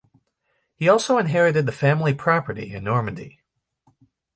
He 0.73 0.89
also 0.89 1.19
inherited 1.19 1.67
the 1.67 1.71
family 1.71 2.15
property 2.15 2.73
in 2.73 2.83
Normandy. 2.85 3.39